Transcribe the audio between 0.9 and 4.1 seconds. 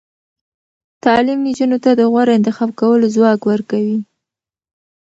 تعلیم نجونو ته د غوره انتخاب کولو ځواک ورکوي.